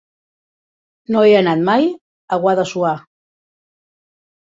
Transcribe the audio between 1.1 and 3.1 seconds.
No he anat mai a Guadassuar.